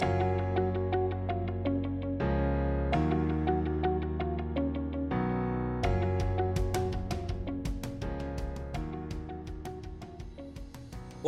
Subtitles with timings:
[0.00, 0.25] Bye.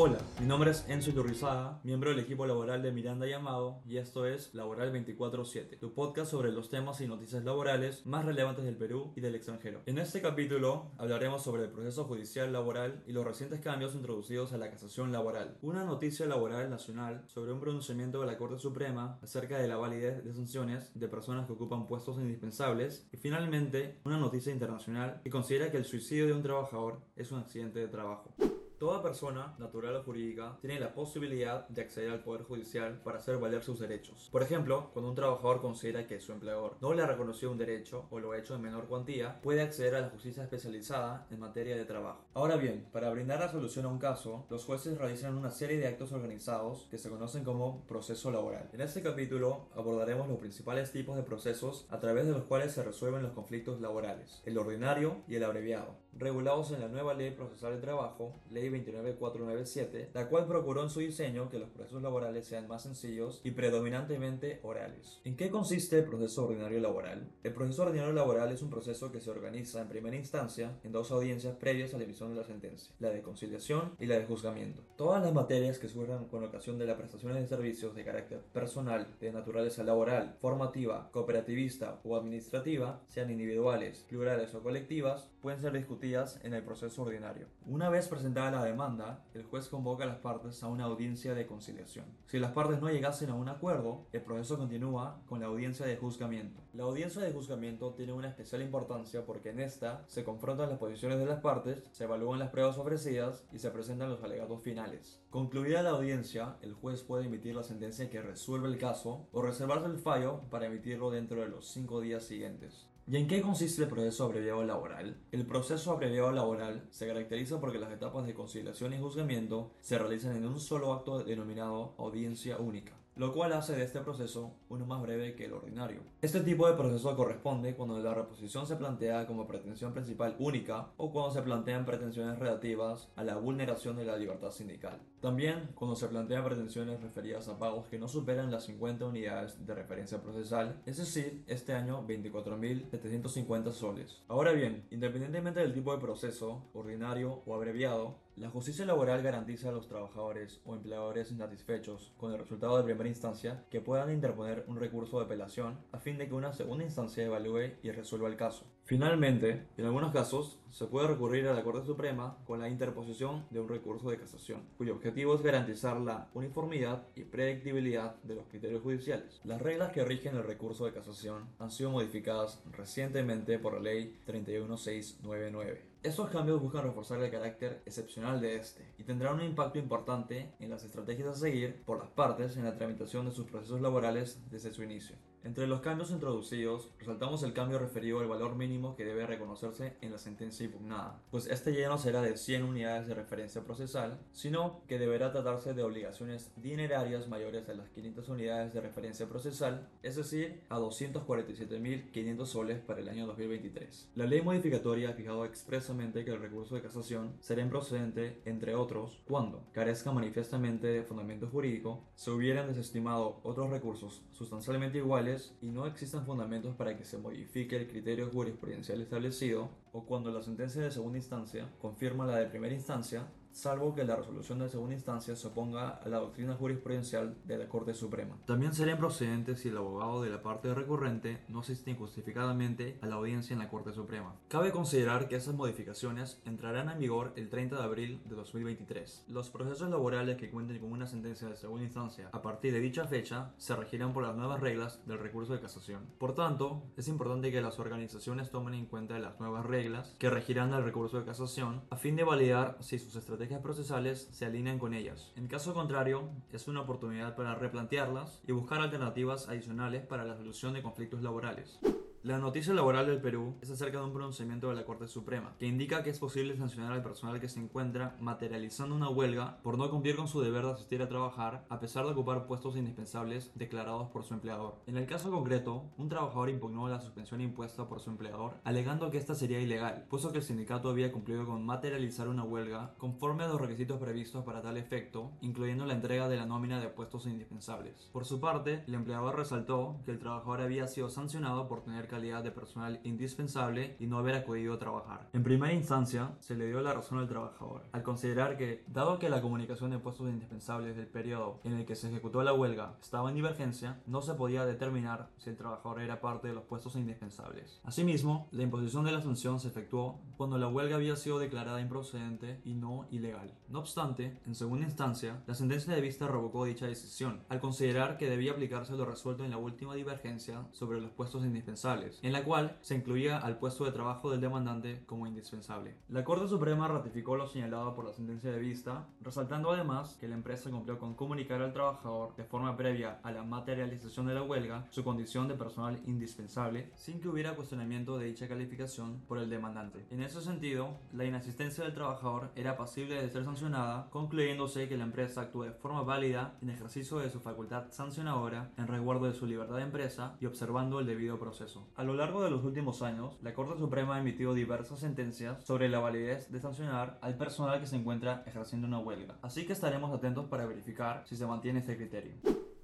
[0.01, 4.27] Hola, mi nombre es Enzo Iturrizaga, miembro del equipo laboral de Miranda Llamado, y esto
[4.27, 9.13] es Laboral 24-7, tu podcast sobre los temas y noticias laborales más relevantes del Perú
[9.17, 9.83] y del extranjero.
[9.87, 14.59] En este capítulo hablaremos sobre el proceso judicial laboral y los recientes cambios introducidos a
[14.59, 15.59] la casación laboral.
[15.63, 20.23] Una noticia laboral nacional sobre un pronunciamiento de la Corte Suprema acerca de la validez
[20.23, 25.73] de sanciones de personas que ocupan puestos indispensables y finalmente una noticia internacional que considera
[25.73, 28.33] que el suicidio de un trabajador es un accidente de trabajo.
[28.79, 33.37] Toda persona, natural o jurídica, tiene la posibilidad de acceder al Poder Judicial para hacer
[33.37, 34.29] valer sus derechos.
[34.31, 38.07] Por ejemplo, cuando un trabajador considera que su empleador no le ha reconocido un derecho
[38.11, 41.77] o lo ha hecho en menor cuantía, puede acceder a la justicia especializada en materia
[41.77, 42.25] de trabajo.
[42.35, 45.89] Ahora bien, para brindar la solución a un caso, los jueces realizan una serie de
[45.89, 48.71] actos organizados que se conocen como proceso laboral.
[48.73, 52.85] En este capítulo abordaremos los principales tipos de procesos a través de los cuales se
[52.85, 57.75] resuelven los conflictos laborales, el ordinario y el abreviado, regulados en la nueva Ley Procesal
[57.75, 62.69] de Trabajo, Ley 29497, la cual procuró en su diseño que los procesos laborales sean
[62.69, 65.21] más sencillos y predominantemente orales.
[65.25, 67.31] ¿En qué consiste el proceso ordinario laboral?
[67.43, 71.11] El proceso ordinario laboral es un proceso que se organiza en primera instancia en dos
[71.11, 74.83] audiencias previas a la emisión de la sentencia, la de conciliación y la de juzgamiento.
[74.97, 79.07] Todas las materias que surjan con ocasión de las prestaciones de servicios de carácter personal,
[79.21, 86.41] de naturaleza laboral, formativa, cooperativista o administrativa, sean individuales, plurales o colectivas, pueden ser discutidas
[86.45, 87.47] en el proceso ordinario.
[87.67, 91.47] Una vez presentada la demanda, el juez convoca a las partes a una audiencia de
[91.47, 92.05] conciliación.
[92.27, 95.97] Si las partes no llegasen a un acuerdo, el proceso continúa con la audiencia de
[95.97, 96.61] juzgamiento.
[96.73, 101.19] La audiencia de juzgamiento tiene una especial importancia porque en esta se confrontan las posiciones
[101.19, 105.21] de las partes, se evalúan las pruebas ofrecidas y se presentan los alegatos finales.
[105.31, 109.87] Concluida la audiencia, el juez puede emitir la sentencia que resuelve el caso o reservarse
[109.87, 112.89] el fallo para emitirlo dentro de los cinco días siguientes.
[113.11, 115.17] ¿Y en qué consiste el proceso abreviado laboral?
[115.33, 120.37] El proceso abreviado laboral se caracteriza porque las etapas de conciliación y juzgamiento se realizan
[120.37, 125.03] en un solo acto denominado audiencia única lo cual hace de este proceso uno más
[125.03, 126.01] breve que el ordinario.
[126.23, 131.11] Este tipo de proceso corresponde cuando la reposición se plantea como pretensión principal única o
[131.11, 135.01] cuando se plantean pretensiones relativas a la vulneración de la libertad sindical.
[135.21, 139.75] También cuando se plantean pretensiones referidas a pagos que no superan las 50 unidades de
[139.75, 144.23] referencia procesal, es decir, este año 24.750 soles.
[144.29, 149.73] Ahora bien, independientemente del tipo de proceso, ordinario o abreviado, la justicia laboral garantiza a
[149.73, 154.79] los trabajadores o empleadores insatisfechos con el resultado de primera instancia que puedan interponer un
[154.79, 158.67] recurso de apelación a fin de que una segunda instancia evalúe y resuelva el caso.
[158.85, 163.61] Finalmente, en algunos casos, se puede recurrir a la Corte Suprema con la interposición de
[163.61, 168.83] un recurso de casación, cuyo objetivo es garantizar la uniformidad y predictibilidad de los criterios
[168.83, 169.41] judiciales.
[169.45, 174.19] Las reglas que rigen el recurso de casación han sido modificadas recientemente por la Ley
[174.25, 175.89] 31699.
[176.05, 180.71] Estos cambios buscan reforzar el carácter excepcional de este y tendrán un impacto importante en
[180.71, 184.73] las estrategias a seguir por las partes en la tramitación de sus procesos laborales desde
[184.73, 185.17] su inicio.
[185.45, 190.11] Entre los cambios introducidos, resaltamos el cambio referido al valor mínimo que debe reconocerse en
[190.11, 194.83] la sentencia impugnada, pues este ya no será de 100 unidades de referencia procesal, sino
[194.89, 200.17] que deberá tratarse de obligaciones dinerarias mayores a las 500 unidades de referencia procesal, es
[200.17, 204.11] decir, a 247.500 soles para el año 2023.
[204.17, 209.23] La ley modificatoria ha fijado expresamente que el recurso de casación será improcedente, entre otros,
[209.27, 215.28] cuando carezca manifiestamente de fundamento jurídico, se hubieran desestimado otros recursos sustancialmente iguales
[215.61, 220.43] y no existan fundamentos para que se modifique el criterio jurisprudencial establecido, o cuando la
[220.43, 224.95] sentencia de segunda instancia confirma la de primera instancia salvo que la resolución de segunda
[224.95, 228.37] instancia se oponga a la doctrina jurisprudencial de la Corte Suprema.
[228.47, 233.17] También serían procedentes si el abogado de la parte recurrente no asiste injustificadamente a la
[233.17, 234.35] audiencia en la Corte Suprema.
[234.49, 239.25] Cabe considerar que esas modificaciones entrarán en vigor el 30 de abril de 2023.
[239.29, 243.07] Los procesos laborales que cuenten con una sentencia de segunda instancia a partir de dicha
[243.07, 246.07] fecha se regirán por las nuevas reglas del recurso de casación.
[246.19, 250.73] Por tanto, es importante que las organizaciones tomen en cuenta las nuevas reglas que regirán
[250.75, 254.81] el recurso de casación a fin de validar si sus estrategias estrategias procesales se alinean
[254.81, 255.31] con ellas.
[255.37, 260.75] En caso contrario, es una oportunidad para replantearlas y buscar alternativas adicionales para la solución
[260.75, 261.79] de conflictos laborales.
[262.25, 265.67] La noticia laboral del Perú es acerca de un pronunciamiento de la Corte Suprema, que
[265.67, 269.89] indica que es posible sancionar al personal que se encuentra materializando una huelga por no
[269.89, 274.09] cumplir con su deber de asistir a trabajar a pesar de ocupar puestos indispensables declarados
[274.09, 274.75] por su empleador.
[274.89, 279.19] En el caso concreto, un trabajador impugnó la suspensión impuesta por su empleador, alegando que
[279.19, 283.49] esta sería ilegal, puesto que el sindicato había cumplido con materializar una huelga conforme a
[283.49, 288.11] los requisitos previstos para tal efecto, incluyendo la entrega de la nómina de puestos indispensables.
[288.13, 292.43] Por su parte, el empleador resaltó que el trabajador había sido sancionado por tener calidad
[292.43, 295.29] de personal indispensable y no haber acudido a trabajar.
[295.33, 299.29] En primera instancia, se le dio la razón al trabajador, al considerar que, dado que
[299.29, 303.29] la comunicación de puestos indispensables del periodo en el que se ejecutó la huelga estaba
[303.29, 307.81] en divergencia, no se podía determinar si el trabajador era parte de los puestos indispensables.
[307.85, 312.61] Asimismo, la imposición de la sanción se efectuó cuando la huelga había sido declarada improcedente
[312.65, 313.55] y no ilegal.
[313.69, 318.31] No obstante, en segunda instancia, la sentencia de vista revocó dicha decisión, al considerar que
[318.31, 322.77] debía aplicarse lo resuelto en la última divergencia sobre los puestos indispensables en la cual
[322.81, 325.95] se incluía al puesto de trabajo del demandante como indispensable.
[326.09, 330.35] La Corte Suprema ratificó lo señalado por la sentencia de vista, resaltando además que la
[330.35, 334.87] empresa cumplió con comunicar al trabajador de forma previa a la materialización de la huelga
[334.91, 340.07] su condición de personal indispensable sin que hubiera cuestionamiento de dicha calificación por el demandante.
[340.11, 345.05] En ese sentido, la inasistencia del trabajador era pasible de ser sancionada, concluyéndose que la
[345.05, 349.47] empresa actúe de forma válida en ejercicio de su facultad sancionadora en resguardo de su
[349.47, 351.87] libertad de empresa y observando el debido proceso.
[351.97, 355.89] A lo largo de los últimos años, la Corte Suprema ha emitido diversas sentencias sobre
[355.89, 360.13] la validez de sancionar al personal que se encuentra ejerciendo una huelga, así que estaremos
[360.13, 362.35] atentos para verificar si se mantiene este criterio.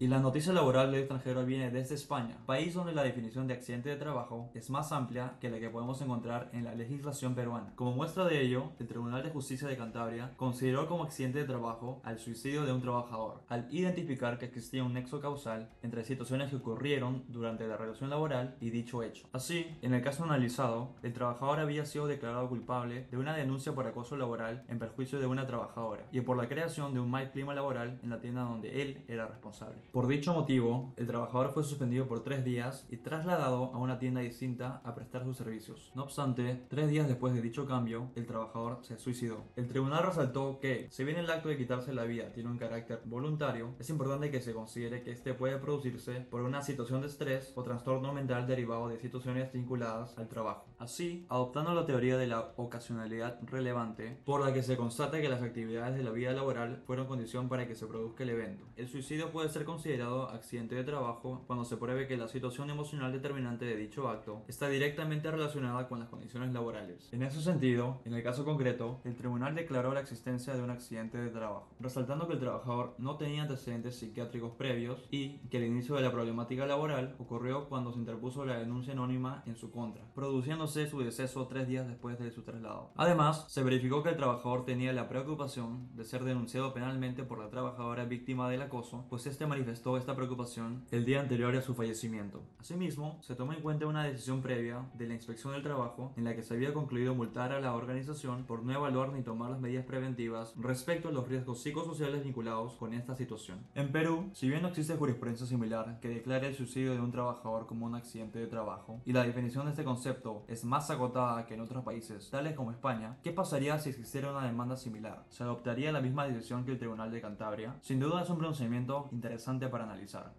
[0.00, 3.90] Y la noticia laboral del extranjero viene desde España, país donde la definición de accidente
[3.90, 7.72] de trabajo es más amplia que la que podemos encontrar en la legislación peruana.
[7.76, 12.00] Como muestra de ello, el Tribunal de Justicia de Cantabria consideró como accidente de trabajo
[12.02, 16.56] al suicidio de un trabajador, al identificar que existía un nexo causal entre situaciones que
[16.56, 19.28] ocurrieron durante la relación laboral y dicho hecho.
[19.32, 23.86] Así, en el caso analizado, el trabajador había sido declarado culpable de una denuncia por
[23.86, 27.54] acoso laboral en perjuicio de una trabajadora y por la creación de un mal clima
[27.54, 29.83] laboral en la tienda donde él era responsable.
[29.92, 34.20] Por dicho motivo, el trabajador fue suspendido por tres días y trasladado a una tienda
[34.20, 35.92] distinta a prestar sus servicios.
[35.94, 39.44] No obstante, tres días después de dicho cambio, el trabajador se suicidó.
[39.56, 43.02] El tribunal resaltó que, si bien el acto de quitarse la vida tiene un carácter
[43.04, 47.52] voluntario, es importante que se considere que este puede producirse por una situación de estrés
[47.54, 50.66] o trastorno mental derivado de situaciones vinculadas al trabajo.
[50.84, 55.40] Así, adoptando la teoría de la ocasionalidad relevante, por la que se constata que las
[55.40, 59.32] actividades de la vida laboral fueron condición para que se produzca el evento, el suicidio
[59.32, 63.76] puede ser considerado accidente de trabajo cuando se pruebe que la situación emocional determinante de
[63.76, 67.08] dicho acto está directamente relacionada con las condiciones laborales.
[67.14, 71.16] En ese sentido, en el caso concreto, el tribunal declaró la existencia de un accidente
[71.16, 75.94] de trabajo, resaltando que el trabajador no tenía antecedentes psiquiátricos previos y que el inicio
[75.94, 80.73] de la problemática laboral ocurrió cuando se interpuso la denuncia anónima en su contra, produciéndose
[80.74, 82.90] su deceso tres días después de su traslado.
[82.96, 87.48] Además, se verificó que el trabajador tenía la preocupación de ser denunciado penalmente por la
[87.48, 92.42] trabajadora víctima del acoso, pues este manifestó esta preocupación el día anterior a su fallecimiento.
[92.58, 96.34] Asimismo, se tomó en cuenta una decisión previa de la inspección del trabajo en la
[96.34, 99.86] que se había concluido multar a la organización por no evaluar ni tomar las medidas
[99.86, 103.60] preventivas respecto a los riesgos psicosociales vinculados con esta situación.
[103.74, 107.66] En Perú, si bien no existe jurisprudencia similar que declare el suicidio de un trabajador
[107.66, 111.62] como un accidente de trabajo, y la definición de este concepto más acotada que en
[111.62, 115.24] otros países, tales como España, ¿qué pasaría si existiera una demanda similar?
[115.30, 117.76] ¿Se adoptaría la misma decisión que el Tribunal de Cantabria?
[117.80, 120.34] Sin duda es un pronunciamiento interesante para analizar.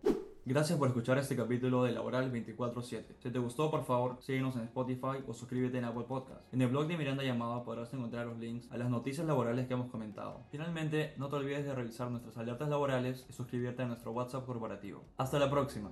[0.48, 3.16] Gracias por escuchar este capítulo de Laboral 24-7.
[3.18, 6.54] Si te gustó, por favor, síguenos en Spotify o suscríbete en Apple Podcast.
[6.54, 9.74] En el blog de Miranda Llamada podrás encontrar los links a las noticias laborales que
[9.74, 10.44] hemos comentado.
[10.52, 15.04] Finalmente, no te olvides de revisar nuestras alertas laborales y suscribirte a nuestro WhatsApp corporativo.
[15.18, 15.90] Hasta la próxima.